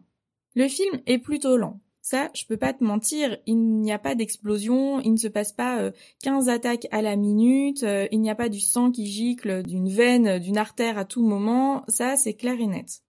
Le 0.54 0.66
film 0.66 1.02
est 1.04 1.18
plutôt 1.18 1.58
lent. 1.58 1.78
Ça, 2.00 2.30
je 2.34 2.46
peux 2.46 2.56
pas 2.56 2.72
te 2.72 2.82
mentir, 2.82 3.36
il 3.46 3.56
n'y 3.56 3.92
a 3.92 3.98
pas 3.98 4.14
d'explosion, 4.14 5.00
il 5.00 5.12
ne 5.12 5.16
se 5.16 5.28
passe 5.28 5.52
pas 5.52 5.90
15 6.22 6.48
euh, 6.48 6.52
attaques 6.52 6.86
à 6.90 7.02
la 7.02 7.16
minute, 7.16 7.82
euh, 7.82 8.06
il 8.12 8.20
n'y 8.20 8.30
a 8.30 8.34
pas 8.34 8.48
du 8.48 8.60
sang 8.60 8.90
qui 8.90 9.06
gicle 9.06 9.62
d'une 9.62 9.88
veine, 9.88 10.38
d'une 10.38 10.56
artère 10.56 10.96
à 10.96 11.04
tout 11.04 11.22
moment, 11.22 11.84
ça 11.88 12.16
c'est 12.16 12.34
clair 12.34 12.58
et 12.60 12.66
net. 12.66 13.02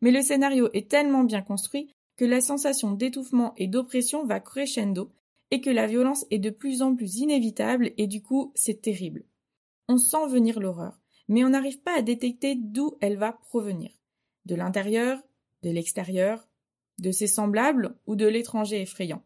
Mais 0.00 0.10
le 0.10 0.22
scénario 0.22 0.70
est 0.72 0.88
tellement 0.88 1.24
bien 1.24 1.42
construit 1.42 1.90
que 2.16 2.24
la 2.24 2.40
sensation 2.40 2.92
d'étouffement 2.92 3.52
et 3.56 3.66
d'oppression 3.66 4.24
va 4.24 4.40
crescendo 4.40 5.12
et 5.50 5.60
que 5.60 5.70
la 5.70 5.86
violence 5.86 6.24
est 6.30 6.38
de 6.38 6.50
plus 6.50 6.82
en 6.82 6.94
plus 6.94 7.16
inévitable 7.16 7.92
et 7.98 8.06
du 8.06 8.22
coup 8.22 8.52
c'est 8.54 8.80
terrible. 8.80 9.24
On 9.88 9.98
sent 9.98 10.28
venir 10.28 10.60
l'horreur, 10.60 10.98
mais 11.28 11.44
on 11.44 11.50
n'arrive 11.50 11.80
pas 11.80 11.98
à 11.98 12.02
détecter 12.02 12.54
d'où 12.54 12.96
elle 13.00 13.18
va 13.18 13.32
provenir. 13.32 13.90
De 14.46 14.54
l'intérieur, 14.54 15.20
de 15.62 15.70
l'extérieur, 15.70 16.46
de 16.98 17.10
ses 17.10 17.26
semblables 17.26 17.96
ou 18.06 18.16
de 18.16 18.26
l'étranger 18.26 18.80
effrayant. 18.80 19.22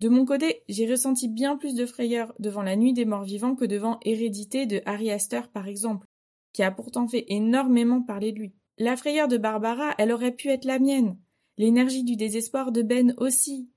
De 0.00 0.08
mon 0.08 0.24
côté, 0.24 0.62
j'ai 0.68 0.88
ressenti 0.88 1.28
bien 1.28 1.56
plus 1.56 1.74
de 1.74 1.84
frayeur 1.84 2.32
devant 2.38 2.62
La 2.62 2.76
Nuit 2.76 2.92
des 2.92 3.04
Morts 3.04 3.24
Vivants 3.24 3.56
que 3.56 3.64
devant 3.64 3.98
Hérédité 4.04 4.64
de 4.64 4.80
Harry 4.86 5.10
Astor, 5.10 5.48
par 5.48 5.66
exemple, 5.66 6.06
qui 6.52 6.62
a 6.62 6.70
pourtant 6.70 7.08
fait 7.08 7.24
énormément 7.28 8.02
parler 8.02 8.30
de 8.30 8.38
lui. 8.38 8.54
La 8.78 8.96
frayeur 8.96 9.26
de 9.26 9.38
Barbara, 9.38 9.94
elle 9.98 10.12
aurait 10.12 10.34
pu 10.34 10.48
être 10.48 10.64
la 10.64 10.78
mienne. 10.78 11.18
L'énergie 11.56 12.04
du 12.04 12.14
désespoir 12.14 12.70
de 12.70 12.82
Ben 12.82 13.12
aussi. 13.16 13.68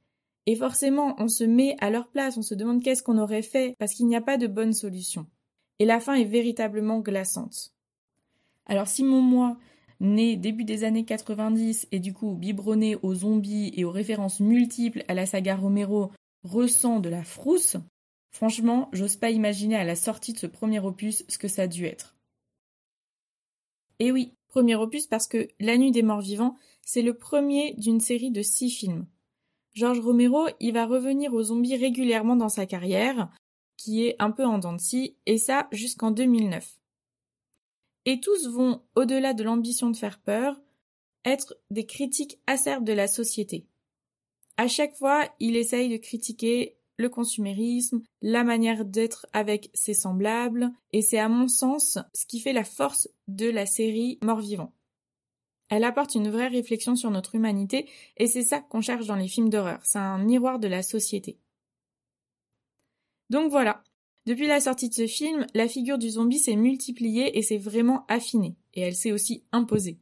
Et 0.45 0.55
forcément, 0.55 1.15
on 1.17 1.27
se 1.27 1.43
met 1.43 1.75
à 1.79 1.89
leur 1.89 2.07
place, 2.09 2.37
on 2.37 2.43
se 2.43 2.53
demande 2.53 2.83
qu'est-ce 2.83 3.01
qu'on 3.01 3.17
aurait 3.17 3.41
fait, 3.41 3.75
parce 3.79 3.93
qu'il 3.93 4.05
n'y 4.05 4.15
a 4.15 4.21
pas 4.21 4.37
de 4.37 4.45
bonne 4.45 4.73
solution. 4.73 5.25
Et 5.79 5.85
la 5.85 5.99
fin 5.99 6.13
est 6.13 6.25
véritablement 6.25 6.99
glaçante. 6.99 7.73
Alors 8.67 8.87
si 8.87 9.03
mon 9.03 9.21
moi, 9.21 9.57
né 10.01 10.35
début 10.35 10.63
des 10.65 10.83
années 10.83 11.05
90 11.05 11.87
et 11.91 11.99
du 11.99 12.11
coup 12.11 12.33
biberonné 12.33 12.97
aux 13.03 13.13
zombies 13.13 13.71
et 13.75 13.85
aux 13.85 13.91
références 13.91 14.39
multiples 14.39 15.05
à 15.07 15.13
la 15.13 15.25
saga 15.25 15.55
Romero, 15.55 16.11
ressent 16.43 16.99
de 16.99 17.07
la 17.07 17.23
frousse, 17.23 17.77
franchement, 18.31 18.89
j'ose 18.91 19.15
pas 19.15 19.29
imaginer 19.29 19.75
à 19.75 19.83
la 19.83 19.95
sortie 19.95 20.33
de 20.33 20.39
ce 20.39 20.47
premier 20.47 20.79
opus 20.79 21.23
ce 21.29 21.37
que 21.37 21.47
ça 21.47 21.63
a 21.63 21.67
dû 21.67 21.85
être. 21.85 22.15
Et 23.99 24.11
oui, 24.11 24.33
premier 24.47 24.75
opus 24.75 25.05
parce 25.05 25.27
que 25.27 25.47
La 25.59 25.77
Nuit 25.77 25.91
des 25.91 26.01
Morts 26.01 26.21
Vivants, 26.21 26.57
c'est 26.83 27.03
le 27.03 27.13
premier 27.13 27.75
d'une 27.75 27.99
série 27.99 28.31
de 28.31 28.41
six 28.41 28.71
films. 28.71 29.05
George 29.73 29.99
Romero, 29.99 30.47
il 30.59 30.73
va 30.73 30.87
revenir 30.87 31.33
aux 31.33 31.43
zombies 31.43 31.77
régulièrement 31.77 32.35
dans 32.35 32.49
sa 32.49 32.65
carrière, 32.65 33.29
qui 33.77 34.05
est 34.05 34.15
un 34.17 34.31
peu 34.31 34.45
en 34.45 34.57
dents 34.57 34.73
de 34.73 34.81
scie, 34.81 35.15
et 35.27 35.37
ça 35.37 35.67
jusqu'en 35.71 36.09
2009. 36.09 36.80
Et 38.05 38.19
tous 38.19 38.47
vont, 38.47 38.81
au-delà 38.95 39.33
de 39.33 39.43
l'ambition 39.43 39.89
de 39.89 39.97
faire 39.97 40.19
peur, 40.19 40.59
être 41.25 41.55
des 41.69 41.85
critiques 41.85 42.39
acerbes 42.47 42.83
de 42.83 42.93
la 42.93 43.07
société. 43.07 43.67
À 44.57 44.67
chaque 44.67 44.95
fois, 44.95 45.27
il 45.39 45.55
essaye 45.55 45.89
de 45.89 45.97
critiquer 45.97 46.77
le 46.97 47.09
consumérisme, 47.09 48.01
la 48.21 48.43
manière 48.43 48.85
d'être 48.85 49.27
avec 49.33 49.69
ses 49.73 49.93
semblables, 49.93 50.71
et 50.93 51.01
c'est 51.01 51.19
à 51.19 51.29
mon 51.29 51.47
sens 51.47 51.97
ce 52.13 52.25
qui 52.25 52.39
fait 52.39 52.53
la 52.53 52.63
force 52.63 53.09
de 53.27 53.49
la 53.49 53.65
série 53.65 54.19
Mort-Vivant. 54.21 54.73
Elle 55.69 55.83
apporte 55.83 56.15
une 56.15 56.29
vraie 56.29 56.47
réflexion 56.47 56.95
sur 56.95 57.11
notre 57.11 57.35
humanité, 57.35 57.89
et 58.17 58.27
c'est 58.27 58.43
ça 58.43 58.59
qu'on 58.59 58.81
cherche 58.81 59.07
dans 59.07 59.15
les 59.15 59.27
films 59.27 59.49
d'horreur, 59.49 59.79
c'est 59.83 59.99
un 59.99 60.17
miroir 60.17 60.59
de 60.59 60.67
la 60.67 60.83
société. 60.83 61.39
Donc 63.29 63.49
voilà, 63.49 63.83
depuis 64.25 64.47
la 64.47 64.59
sortie 64.59 64.89
de 64.89 64.93
ce 64.93 65.07
film, 65.07 65.47
la 65.53 65.67
figure 65.67 65.97
du 65.97 66.09
zombie 66.09 66.39
s'est 66.39 66.55
multipliée 66.55 67.37
et 67.37 67.41
s'est 67.41 67.57
vraiment 67.57 68.05
affinée, 68.07 68.55
et 68.73 68.81
elle 68.81 68.95
s'est 68.95 69.11
aussi 69.11 69.43
imposée. 69.51 69.97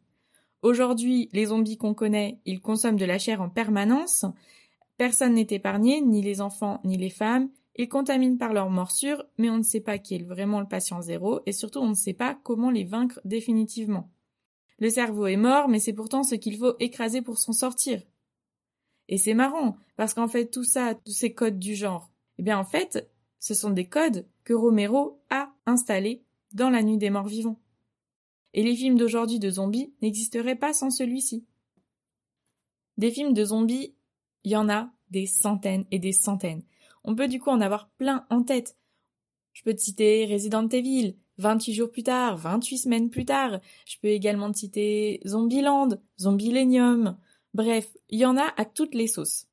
Aujourd'hui, 0.61 1.29
les 1.31 1.45
zombies 1.45 1.77
qu'on 1.77 1.93
connaît, 1.93 2.39
ils 2.45 2.59
consomment 2.59 2.99
de 2.99 3.05
la 3.05 3.17
chair 3.17 3.41
en 3.41 3.49
permanence, 3.49 4.25
personne 4.97 5.35
n'est 5.35 5.47
épargné, 5.49 6.01
ni 6.01 6.21
les 6.21 6.41
enfants, 6.41 6.81
ni 6.83 6.97
les 6.97 7.09
femmes, 7.09 7.49
ils 7.77 7.87
contaminent 7.87 8.37
par 8.37 8.51
leurs 8.51 8.69
morsures, 8.69 9.23
mais 9.37 9.49
on 9.49 9.57
ne 9.57 9.63
sait 9.63 9.79
pas 9.79 9.97
qui 9.99 10.15
est 10.15 10.23
vraiment 10.23 10.59
le 10.59 10.67
patient 10.67 11.01
zéro, 11.01 11.39
et 11.45 11.53
surtout 11.53 11.79
on 11.79 11.87
ne 11.87 11.93
sait 11.93 12.13
pas 12.13 12.37
comment 12.43 12.71
les 12.71 12.83
vaincre 12.83 13.21
définitivement. 13.23 14.11
Le 14.79 14.89
cerveau 14.89 15.27
est 15.27 15.37
mort, 15.37 15.69
mais 15.69 15.79
c'est 15.79 15.93
pourtant 15.93 16.23
ce 16.23 16.35
qu'il 16.35 16.57
faut 16.57 16.75
écraser 16.79 17.21
pour 17.21 17.37
s'en 17.37 17.53
sortir. 17.53 18.01
Et 19.07 19.17
c'est 19.17 19.33
marrant, 19.33 19.77
parce 19.95 20.13
qu'en 20.13 20.27
fait, 20.27 20.47
tout 20.47 20.65
ça, 20.65 20.93
tous 20.93 21.13
ces 21.13 21.33
codes 21.33 21.57
du 21.57 21.73
genre, 21.73 22.11
eh 22.37 22.43
bien, 22.43 22.59
en 22.59 22.65
fait, 22.65 23.09
ce 23.39 23.53
sont 23.53 23.69
des 23.69 23.87
codes 23.87 24.27
que 24.43 24.53
Romero 24.53 25.21
a 25.29 25.53
installés 25.65 26.23
dans 26.53 26.69
la 26.69 26.83
nuit 26.83 26.97
des 26.97 27.09
morts 27.09 27.27
vivants. 27.27 27.59
Et 28.53 28.63
les 28.63 28.75
films 28.75 28.97
d'aujourd'hui 28.97 29.39
de 29.39 29.49
zombies 29.49 29.93
n'existeraient 30.01 30.55
pas 30.55 30.73
sans 30.73 30.89
celui-ci. 30.89 31.45
Des 32.97 33.11
films 33.11 33.33
de 33.33 33.45
zombies, 33.45 33.95
il 34.43 34.51
y 34.51 34.55
en 34.55 34.69
a 34.69 34.91
des 35.09 35.25
centaines 35.25 35.85
et 35.91 35.99
des 35.99 36.11
centaines. 36.11 36.63
On 37.03 37.15
peut 37.15 37.27
du 37.27 37.39
coup 37.39 37.49
en 37.49 37.61
avoir 37.61 37.89
plein 37.91 38.25
en 38.29 38.43
tête. 38.43 38.75
Je 39.53 39.63
peux 39.63 39.73
te 39.73 39.81
citer 39.81 40.25
Resident 40.25 40.67
Evil, 40.67 41.15
28 41.37 41.73
jours 41.73 41.91
plus 41.91 42.03
tard, 42.03 42.37
28 42.37 42.77
semaines 42.77 43.09
plus 43.09 43.25
tard. 43.25 43.59
Je 43.85 43.97
peux 44.01 44.09
également 44.09 44.51
citer 44.53 45.21
Zombieland, 45.25 45.89
Zombielenium. 46.19 47.17
Bref, 47.53 47.87
il 48.09 48.19
y 48.19 48.25
en 48.25 48.37
a 48.37 48.53
à 48.57 48.65
toutes 48.65 48.95
les 48.95 49.07
sauces. 49.07 49.48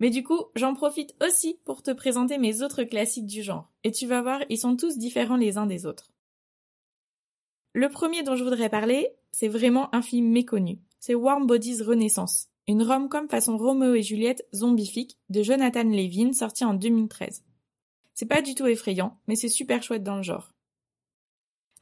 Mais 0.00 0.10
du 0.10 0.22
coup, 0.22 0.44
j'en 0.54 0.74
profite 0.74 1.14
aussi 1.22 1.58
pour 1.64 1.82
te 1.82 1.90
présenter 1.90 2.38
mes 2.38 2.62
autres 2.62 2.84
classiques 2.84 3.26
du 3.26 3.42
genre. 3.42 3.70
Et 3.84 3.90
tu 3.90 4.06
vas 4.06 4.22
voir, 4.22 4.40
ils 4.48 4.58
sont 4.58 4.76
tous 4.76 4.96
différents 4.96 5.36
les 5.36 5.58
uns 5.58 5.66
des 5.66 5.86
autres. 5.86 6.12
Le 7.74 7.88
premier 7.88 8.22
dont 8.22 8.36
je 8.36 8.44
voudrais 8.44 8.70
parler, 8.70 9.08
c'est 9.32 9.48
vraiment 9.48 9.94
un 9.94 10.02
film 10.02 10.28
méconnu. 10.28 10.80
C'est 11.00 11.14
Warm 11.14 11.46
Bodies 11.46 11.82
Renaissance, 11.82 12.48
une 12.66 12.82
rom-com 12.82 13.28
façon 13.28 13.56
Romeo 13.56 13.94
et 13.94 14.02
Juliette 14.02 14.46
zombifique 14.54 15.18
de 15.30 15.42
Jonathan 15.42 15.84
Levin 15.84 16.32
sorti 16.32 16.64
en 16.64 16.74
2013. 16.74 17.44
C'est 18.14 18.26
pas 18.26 18.42
du 18.42 18.54
tout 18.54 18.66
effrayant, 18.66 19.18
mais 19.28 19.36
c'est 19.36 19.48
super 19.48 19.82
chouette 19.82 20.02
dans 20.02 20.16
le 20.16 20.22
genre. 20.22 20.52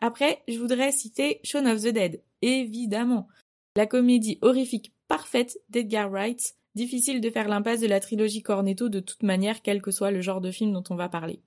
Après, 0.01 0.43
je 0.49 0.59
voudrais 0.59 0.93
citer 0.93 1.41
Shaun 1.43 1.67
of 1.67 1.83
the 1.83 1.89
Dead, 1.89 2.23
évidemment. 2.43 3.29
La 3.75 3.87
comédie 3.87 4.39
horrifique 4.43 4.93
parfaite 5.09 5.59
d'Edgar 5.71 6.11
Wright, 6.11 6.57
difficile 6.77 7.21
de 7.21 7.31
faire 7.31 7.49
l'impasse 7.49 7.81
de 7.81 7.89
la 7.89 7.99
trilogie 7.99 8.43
Cornetto 8.43 8.89
de 8.89 9.01
toute 9.01 9.25
manière, 9.25 9.63
quel 9.63 9.83
que 9.83 9.91
soit 9.91 10.13
le 10.13 10.21
genre 10.21 10.41
de 10.41 10.53
film 10.53 10.73
dont 10.73 10.85
on 10.91 10.95
va 10.95 11.09
parler. 11.09 11.43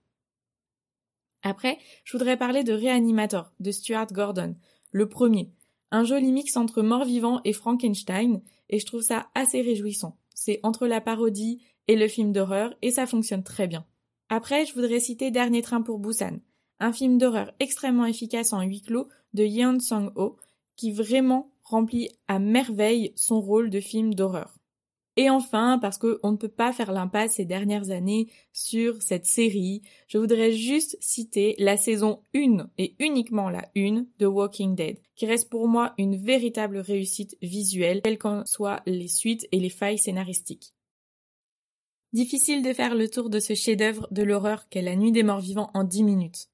Après, 1.44 1.78
je 2.04 2.18
voudrais 2.18 2.36
parler 2.36 2.66
de 2.66 2.74
Reanimator, 2.74 3.54
de 3.62 3.72
Stuart 3.72 4.08
Gordon, 4.12 4.56
le 4.92 5.08
premier. 5.08 5.54
Un 5.92 6.04
joli 6.04 6.32
mix 6.32 6.58
entre 6.58 6.82
mort-vivant 6.82 7.40
et 7.46 7.54
Frankenstein, 7.54 8.42
et 8.70 8.80
je 8.80 8.86
trouve 8.86 9.02
ça 9.02 9.30
assez 9.36 9.62
réjouissant. 9.62 10.18
C'est 10.36 10.60
entre 10.64 10.88
la 10.88 11.00
parodie 11.00 11.62
et 11.88 11.96
le 11.96 12.08
film 12.08 12.34
d'horreur, 12.34 12.74
et 12.82 12.92
ça 12.92 13.08
fonctionne 13.08 13.44
très 13.44 13.68
bien. 13.68 13.86
Après, 14.30 14.66
je 14.66 14.74
voudrais 14.74 15.00
citer 15.00 15.32
Dernier 15.32 15.62
train 15.62 15.82
pour 15.82 16.00
Busan, 16.00 16.40
un 16.80 16.92
film 16.92 17.18
d'horreur 17.18 17.54
extrêmement 17.60 18.06
efficace 18.06 18.54
en 18.54 18.62
huis 18.62 18.82
clos 18.82 19.08
de 19.34 19.44
Yeon 19.44 19.80
Sang-ho, 19.80 20.38
qui 20.76 20.92
vraiment 20.92 21.52
remplit 21.64 22.10
à 22.28 22.40
merveille 22.40 23.14
son 23.16 23.42
rôle 23.42 23.70
de 23.70 23.80
film 23.80 24.14
d'horreur. 24.14 24.59
Et 25.20 25.30
enfin, 25.30 25.80
parce 25.80 25.98
qu'on 25.98 26.32
ne 26.32 26.38
peut 26.38 26.48
pas 26.48 26.72
faire 26.72 26.94
l'impasse 26.94 27.34
ces 27.34 27.44
dernières 27.44 27.90
années 27.90 28.30
sur 28.54 29.02
cette 29.02 29.26
série, 29.26 29.82
je 30.08 30.18
voudrais 30.18 30.54
juste 30.54 30.96
citer 31.02 31.56
la 31.60 31.76
saison 31.76 32.22
1 32.34 32.70
et 32.78 32.96
uniquement 33.00 33.50
la 33.50 33.70
1 33.76 34.06
de 34.18 34.26
Walking 34.26 34.76
Dead, 34.76 34.98
qui 35.18 35.26
reste 35.26 35.50
pour 35.50 35.68
moi 35.68 35.94
une 35.98 36.16
véritable 36.16 36.78
réussite 36.78 37.36
visuelle, 37.42 38.00
quelles 38.02 38.18
qu'en 38.18 38.46
soient 38.46 38.82
les 38.86 39.10
suites 39.10 39.46
et 39.52 39.60
les 39.60 39.70
failles 39.70 39.98
scénaristiques. 39.98 40.74
Difficile 42.14 42.64
de 42.64 42.72
faire 42.72 42.96
le 42.96 43.10
tour 43.10 43.30
de 43.30 43.42
ce 43.42 43.56
chef-d'œuvre 43.56 44.08
de 44.12 44.24
l'horreur 44.24 44.70
qu'est 44.70 44.82
La 44.82 44.96
Nuit 44.96 45.12
des 45.12 45.24
Morts 45.24 45.42
Vivants 45.42 45.72
en 45.74 45.84
10 45.84 46.04
minutes. 46.04 46.48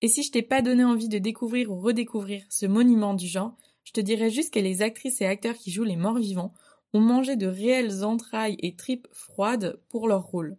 Et 0.00 0.08
si 0.08 0.22
je 0.22 0.32
t'ai 0.32 0.42
pas 0.42 0.62
donné 0.62 0.84
envie 0.84 1.10
de 1.10 1.18
découvrir 1.18 1.70
ou 1.70 1.78
redécouvrir 1.78 2.44
ce 2.48 2.64
monument 2.64 3.12
du 3.12 3.26
genre, 3.26 3.58
je 3.84 3.92
te 3.92 4.00
dirais 4.00 4.30
juste 4.30 4.54
que 4.54 4.58
les 4.58 4.80
actrices 4.80 5.20
et 5.20 5.26
acteurs 5.26 5.56
qui 5.56 5.70
jouent 5.70 5.84
les 5.84 5.96
morts 5.96 6.18
vivants 6.18 6.54
ont 6.92 7.00
mangé 7.00 7.36
de 7.36 7.46
réelles 7.46 8.04
entrailles 8.04 8.56
et 8.60 8.76
tripes 8.76 9.08
froides 9.12 9.80
pour 9.88 10.08
leur 10.08 10.24
rôle. 10.24 10.56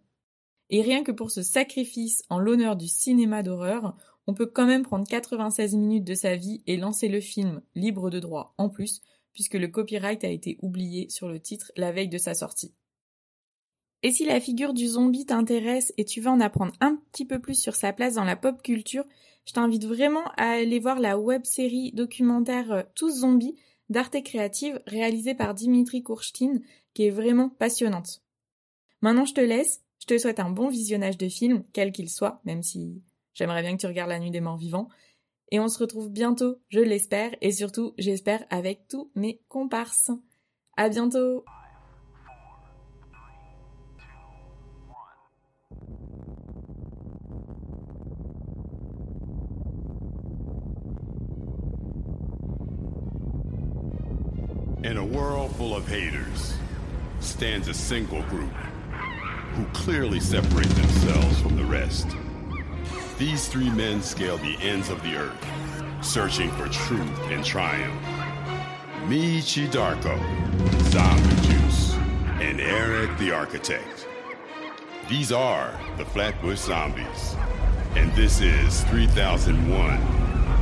Et 0.70 0.82
rien 0.82 1.02
que 1.02 1.12
pour 1.12 1.30
ce 1.30 1.42
sacrifice 1.42 2.22
en 2.28 2.38
l'honneur 2.38 2.76
du 2.76 2.86
cinéma 2.86 3.42
d'horreur, 3.42 3.96
on 4.26 4.34
peut 4.34 4.46
quand 4.46 4.66
même 4.66 4.84
prendre 4.84 5.06
96 5.06 5.74
minutes 5.74 6.04
de 6.04 6.14
sa 6.14 6.36
vie 6.36 6.62
et 6.66 6.76
lancer 6.76 7.08
le 7.08 7.20
film 7.20 7.62
libre 7.74 8.10
de 8.10 8.20
droit 8.20 8.54
en 8.58 8.68
plus, 8.68 9.00
puisque 9.32 9.54
le 9.54 9.68
copyright 9.68 10.22
a 10.22 10.28
été 10.28 10.58
oublié 10.62 11.08
sur 11.10 11.28
le 11.28 11.40
titre 11.40 11.72
la 11.76 11.90
veille 11.90 12.08
de 12.08 12.18
sa 12.18 12.34
sortie. 12.34 12.74
Et 14.02 14.12
si 14.12 14.24
la 14.24 14.40
figure 14.40 14.72
du 14.72 14.86
zombie 14.86 15.26
t'intéresse 15.26 15.92
et 15.98 16.04
tu 16.04 16.20
veux 16.20 16.30
en 16.30 16.40
apprendre 16.40 16.72
un 16.80 16.96
petit 17.12 17.26
peu 17.26 17.38
plus 17.38 17.60
sur 17.60 17.74
sa 17.74 17.92
place 17.92 18.14
dans 18.14 18.24
la 18.24 18.36
pop 18.36 18.62
culture, 18.62 19.04
je 19.44 19.52
t'invite 19.52 19.84
vraiment 19.84 20.24
à 20.36 20.50
aller 20.50 20.78
voir 20.78 21.00
la 21.00 21.18
web 21.18 21.44
série 21.44 21.92
documentaire 21.92 22.72
euh, 22.72 22.82
Tous 22.94 23.20
zombies 23.20 23.56
d'Arte 23.90 24.22
Créative 24.22 24.80
réalisée 24.86 25.34
par 25.34 25.54
Dimitri 25.54 26.02
Kourchtin 26.02 26.60
qui 26.94 27.04
est 27.04 27.10
vraiment 27.10 27.50
passionnante. 27.50 28.22
Maintenant 29.02 29.26
je 29.26 29.34
te 29.34 29.40
laisse, 29.40 29.82
je 29.98 30.06
te 30.06 30.18
souhaite 30.18 30.40
un 30.40 30.50
bon 30.50 30.68
visionnage 30.68 31.18
de 31.18 31.28
film, 31.28 31.64
quel 31.72 31.92
qu'il 31.92 32.08
soit, 32.08 32.40
même 32.44 32.62
si 32.62 33.02
j'aimerais 33.34 33.62
bien 33.62 33.76
que 33.76 33.80
tu 33.80 33.86
regardes 33.86 34.10
La 34.10 34.18
Nuit 34.18 34.30
des 34.30 34.40
Morts 34.40 34.56
Vivants. 34.56 34.88
Et 35.52 35.60
on 35.60 35.68
se 35.68 35.78
retrouve 35.78 36.10
bientôt, 36.10 36.56
je 36.68 36.80
l'espère, 36.80 37.34
et 37.40 37.52
surtout 37.52 37.92
j'espère 37.98 38.44
avec 38.50 38.86
tous 38.88 39.10
mes 39.14 39.40
comparses. 39.48 40.10
À 40.76 40.88
bientôt! 40.88 41.44
In 54.82 54.96
a 54.96 55.04
world 55.04 55.54
full 55.56 55.76
of 55.76 55.86
haters 55.86 56.54
stands 57.20 57.68
a 57.68 57.74
single 57.74 58.22
group 58.22 58.50
who 59.52 59.66
clearly 59.74 60.20
separate 60.20 60.70
themselves 60.70 61.38
from 61.42 61.54
the 61.54 61.64
rest. 61.64 62.08
These 63.18 63.46
three 63.48 63.68
men 63.68 64.00
scale 64.00 64.38
the 64.38 64.56
ends 64.62 64.88
of 64.88 65.02
the 65.02 65.16
earth, 65.16 65.46
searching 66.02 66.50
for 66.52 66.66
truth 66.68 67.20
and 67.24 67.44
triumph. 67.44 68.02
Michi 69.04 69.68
Darko, 69.68 70.18
Zombie 70.90 71.46
Juice, 71.46 71.92
and 72.40 72.58
Eric 72.58 73.18
the 73.18 73.32
Architect. 73.32 74.08
These 75.10 75.30
are 75.30 75.78
the 75.98 76.06
Flatbush 76.06 76.58
Zombies, 76.58 77.36
and 77.96 78.10
this 78.14 78.40
is 78.40 78.82
3001, 78.84 79.90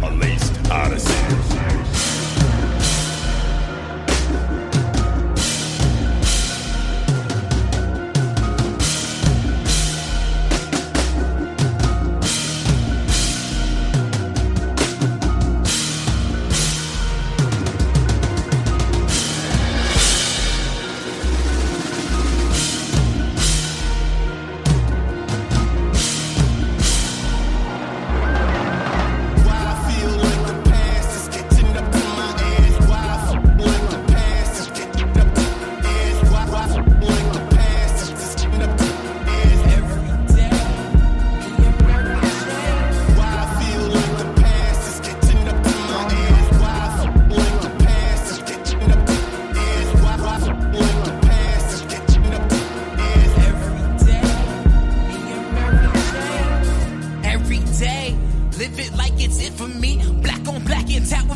A 0.02 0.10
Laced 0.16 0.70
Odyssey. 0.72 2.07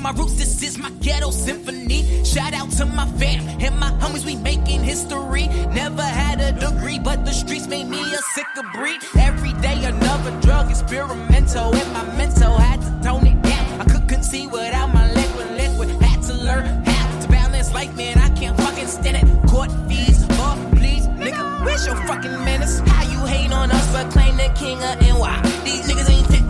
My 0.02 0.10
roots. 0.12 0.34
This 0.34 0.62
is 0.62 0.78
my 0.78 0.90
ghetto 1.00 1.30
symphony. 1.30 2.24
Shout 2.24 2.52
out 2.52 2.70
to 2.72 2.84
my 2.84 3.06
fam 3.18 3.48
and 3.60 3.78
my 3.78 3.90
homies. 4.00 4.24
We 4.26 4.34
making 4.36 4.82
history. 4.82 5.46
Never 5.72 6.02
had 6.02 6.40
a 6.40 6.52
degree, 6.52 6.98
but 6.98 7.24
the 7.24 7.32
streets 7.32 7.68
made 7.68 7.88
me 7.88 8.00
a 8.00 8.18
sicker 8.34 8.66
breed. 8.74 9.00
Every 9.18 9.52
day 9.62 9.84
another 9.84 10.32
drug 10.40 10.70
experimental. 10.70 11.74
And 11.74 11.92
my 11.92 12.04
mental 12.16 12.56
had 12.58 12.80
to 12.82 12.90
tone 13.04 13.26
it 13.26 13.40
down. 13.42 13.80
I 13.80 13.84
couldn't 13.84 14.24
see 14.24 14.46
without 14.48 14.92
my 14.92 15.06
liquid 15.12 15.50
liquid. 15.52 15.90
Had 16.02 16.22
to 16.22 16.34
learn 16.34 16.64
how 16.84 17.20
to 17.20 17.28
balance 17.28 17.72
life, 17.72 17.94
man. 17.96 18.18
I 18.18 18.30
can't 18.30 18.56
fucking 18.56 18.88
stand 18.88 19.16
it. 19.16 19.48
Court 19.48 19.70
fees, 19.88 20.26
oh 20.30 20.70
please, 20.76 21.06
nigga. 21.06 21.64
Where's 21.64 21.86
your 21.86 21.96
fucking 22.08 22.44
menace? 22.44 22.80
How 22.80 23.02
you 23.08 23.24
hate 23.26 23.52
on 23.52 23.70
us 23.70 23.92
but 23.92 24.10
claim 24.10 24.36
the 24.36 24.52
king 24.56 24.78
of 24.82 25.00
NY? 25.00 25.62
These 25.64 25.88
niggas 25.88 26.10
ain't 26.10 26.41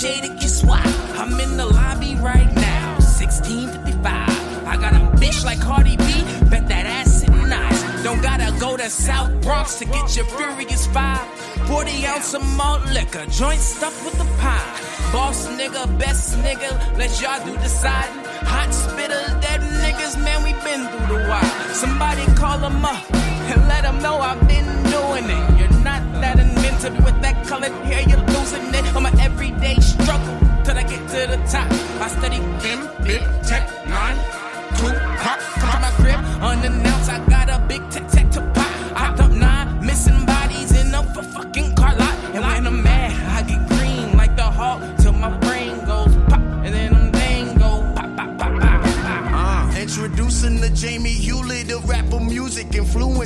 Guess? 0.00 0.64
I'm 0.64 1.38
in 1.40 1.58
the 1.58 1.66
lobby 1.66 2.16
right 2.16 2.50
now, 2.54 2.96
1655. 3.00 4.66
I 4.66 4.76
got 4.76 4.94
a 4.94 5.04
bitch 5.20 5.44
like 5.44 5.60
Cardi 5.60 5.98
B, 5.98 6.04
bet 6.48 6.66
that 6.68 6.86
ass 6.86 7.20
sitting 7.20 7.46
nice. 7.46 8.02
Don't 8.02 8.22
gotta 8.22 8.50
go 8.58 8.78
to 8.78 8.88
South 8.88 9.30
Bronx 9.42 9.78
to 9.80 9.84
get 9.84 10.16
your 10.16 10.24
furious 10.24 10.86
five. 10.86 11.20
40 11.68 12.06
ounce 12.06 12.32
of 12.32 12.42
malt 12.56 12.82
liquor, 12.94 13.26
joint 13.26 13.60
stuffed 13.60 14.02
with 14.06 14.16
the 14.16 14.24
pie. 14.40 15.12
Boss 15.12 15.48
nigga, 15.48 15.84
best 15.98 16.38
nigga, 16.38 16.70
let 16.96 17.20
y'all 17.20 17.44
do 17.44 17.52
deciding. 17.60 18.24
Hot 18.48 18.72
spitter, 18.72 19.24
dead 19.42 19.60
niggas, 19.84 20.16
man, 20.24 20.42
we 20.42 20.52
been 20.64 20.80
through 20.88 21.18
the 21.18 21.28
wild. 21.28 21.76
Somebody 21.76 22.24
call 22.36 22.56
them 22.56 22.82
up 22.86 23.04
and 23.12 23.68
let 23.68 23.82
them 23.82 24.00
know 24.00 24.16
I've 24.16 24.40
been 24.48 24.64
doing 24.88 25.24
it. 25.28 25.58
You're 25.58 25.84
not 25.84 26.00
that 26.22 26.38
inventive 26.38 27.04
with 27.04 27.20
that 27.20 27.46
colored 27.46 27.72
hair, 27.84 28.00
you're 28.08 28.24
losing 28.28 28.64
it. 28.72 28.94
I'm 28.96 29.04
an 29.04 29.20
everyday 29.40 29.80
struggle 29.80 30.38
till 30.64 30.76
I 30.76 30.82
get 30.82 31.00
to 31.08 31.26
the 31.32 31.38
top. 31.50 31.66
I 32.02 32.08
study 32.08 32.36
Kim, 32.60 32.80
Big 33.02 33.22
Tech, 33.42 33.66
9, 33.88 34.16
2, 34.76 34.92
pop, 35.16 35.38
come 35.62 35.80
my 35.80 35.90
crib, 35.96 36.20
unannounced. 36.42 36.70
I 36.70 36.86
got 36.86 36.89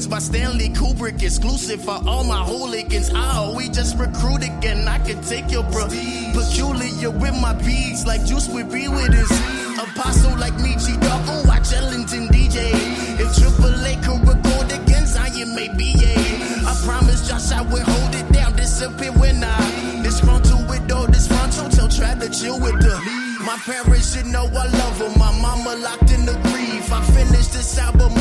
by 0.06 0.18
Stanley 0.18 0.68
Kubrick, 0.70 1.22
exclusive 1.22 1.82
for 1.82 2.00
all 2.06 2.24
my 2.24 2.42
hooligans. 2.44 3.10
Oh, 3.14 3.54
we 3.56 3.68
just 3.68 3.96
recruited 3.98 4.50
and 4.64 4.88
I 4.88 4.98
can 4.98 5.20
take 5.22 5.50
your 5.50 5.62
bro. 5.64 5.86
Peculiar 6.32 7.10
with 7.10 7.34
my 7.40 7.52
beats, 7.54 8.06
like 8.06 8.24
Juice 8.24 8.48
would 8.48 8.70
be 8.72 8.88
with 8.88 9.12
his 9.12 9.30
apostle 9.78 10.36
like 10.38 10.54
Michi 10.54 11.00
Dog 11.00 11.28
on 11.28 11.46
watch 11.46 11.72
Ellington 11.72 12.28
DJ. 12.28 12.72
If 13.20 13.36
Triple 13.36 13.84
A 13.84 13.94
could 14.02 14.26
record 14.26 14.72
again, 14.72 15.06
Zion 15.06 15.54
may 15.54 15.68
be. 15.68 15.94
I 16.66 16.74
promise 16.84 17.28
Josh 17.28 17.52
I 17.52 17.62
will 17.62 17.84
hold 17.84 18.14
it 18.14 18.30
down, 18.32 18.56
disappear 18.56 19.12
when 19.12 19.44
I 19.44 20.02
disgruntled 20.02 20.68
with 20.68 20.90
all 20.92 21.06
this 21.06 21.28
frontal. 21.28 21.68
Tell 21.68 21.88
try 21.88 22.14
to 22.14 22.28
chill 22.30 22.58
with 22.60 22.80
the. 22.80 22.94
My 23.44 23.58
parents 23.58 24.14
should 24.14 24.26
know 24.26 24.46
I 24.46 24.66
love 24.66 24.98
her. 24.98 25.18
My 25.18 25.30
mama 25.40 25.76
locked 25.76 26.10
in 26.10 26.24
the 26.24 26.34
grief. 26.48 26.90
I 26.90 27.02
finished 27.04 27.52
this 27.52 27.78
album 27.78 28.13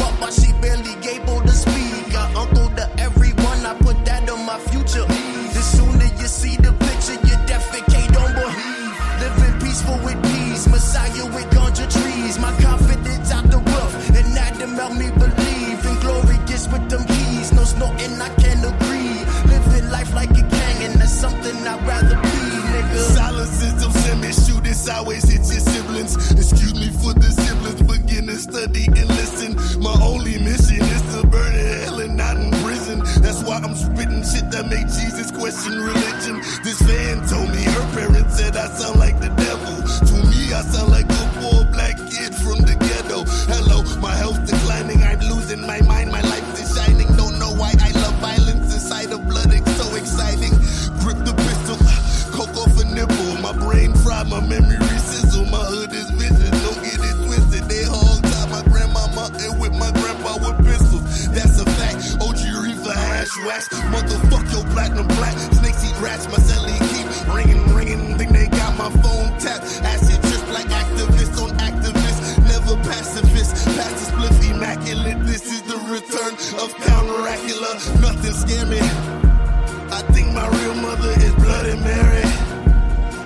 Count 77.04 77.18
Dracula. 77.18 77.74
Nothing 78.02 78.32
scare 78.32 78.66
me. 78.66 78.80
I 78.80 80.02
think 80.13 80.34
my 80.34 80.48
real 80.48 80.76
mother 80.76 81.12
is 81.12 81.34
Bloody 81.36 81.76
Mary. 81.80 82.24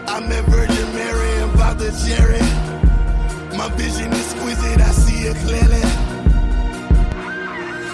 I 0.08 0.20
met 0.20 0.46
Virgin 0.46 0.96
Mary 0.96 1.42
and 1.42 1.52
Father 1.54 1.92
Cherry. 2.06 2.40
My 3.58 3.70
vision 3.76 4.12
is 4.14 4.34
exquisite, 4.34 4.82
I 4.82 4.92
see 4.92 5.28
it 5.28 5.38
clearly. 5.38 5.82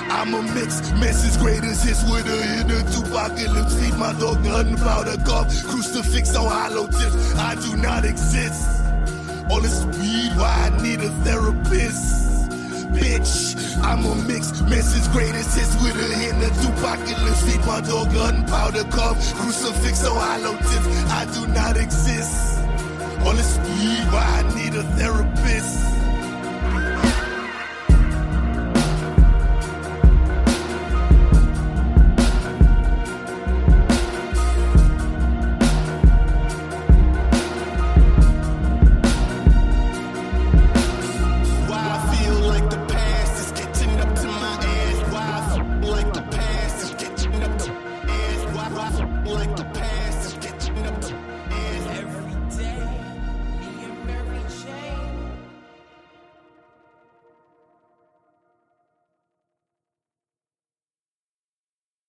I'm 0.10 0.34
a 0.34 0.42
mix, 0.54 0.92
message 0.94 1.40
greatest 1.40 1.86
hits 1.86 2.04
with 2.04 2.28
a 2.28 2.62
of 2.62 2.84
Tupacalypse. 2.92 3.80
Feed 3.80 3.98
my 3.98 4.14
dog 4.20 4.44
gunpowder 4.44 5.18
cough, 5.26 5.48
crucifix 5.66 6.36
on 6.36 6.50
hollow 6.50 6.88
tips. 6.88 7.36
I 7.36 7.56
do 7.56 7.76
not 7.78 8.06
exist. 8.06 8.82
All 9.50 9.62
this 9.62 9.84
weed, 9.86 10.32
why 10.38 10.70
I 10.72 10.82
need 10.82 11.02
a 11.02 11.10
therapist. 11.24 12.33
Bitch, 12.94 13.56
I'm 13.84 14.06
a 14.06 14.16
mix, 14.28 14.62
message 14.62 15.12
greatest 15.12 15.58
hits 15.58 15.76
with 15.84 15.96
a 15.98 16.16
hit 16.16 16.36
of 16.36 16.54
Tupacalypse. 16.62 17.44
Feed 17.46 17.66
my 17.66 17.82
dog 17.82 18.14
gunpowder 18.14 18.84
cough, 18.86 19.18
crucifix 19.36 20.06
on 20.06 20.16
hollow 20.16 20.56
tips. 20.58 20.88
I 21.12 21.26
do 21.34 21.48
not 21.48 21.78
exist. 21.78 22.60
All 23.26 23.34
this 23.34 23.58
weed, 23.58 24.06
why 24.12 24.24
I 24.24 24.56
need 24.56 24.76
a 24.76 24.84
therapist. 24.98 25.93